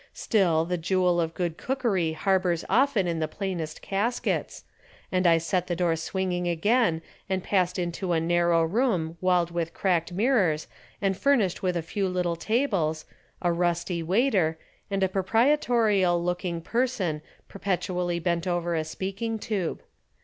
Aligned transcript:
Still 0.15 0.65
the 0.65 0.79
jewel 0.79 1.21
of 1.21 1.35
good 1.35 1.59
cookery 1.59 2.13
harbors 2.13 2.65
often 2.67 3.05
in 3.07 3.19
the 3.19 3.27
plainest 3.27 3.83
caskets, 3.83 4.63
and 5.11 5.27
I 5.27 5.37
set 5.37 5.67
the 5.67 5.75
door 5.75 5.95
swinging 5.95 6.47
again 6.47 7.03
and 7.29 7.43
passed 7.43 7.77
into 7.77 8.11
a 8.11 8.19
narrow 8.19 8.63
room 8.63 9.17
walled 9.21 9.51
with 9.51 9.75
cracked 9.75 10.11
mirrors 10.11 10.65
and 11.03 11.15
furnished 11.15 11.61
with 11.61 11.77
a 11.77 11.83
few 11.83 12.09
little 12.09 12.35
tables, 12.35 13.05
a 13.43 13.51
rusty 13.53 14.01
waiter, 14.01 14.57
and 14.89 15.03
a 15.03 15.07
proprietorial 15.07 16.19
looking 16.23 16.61
person 16.61 17.21
perpetually 17.47 18.17
bent 18.17 18.47
over 18.47 18.73
a 18.73 18.83
speaking 18.83 19.37
tube. 19.37 19.83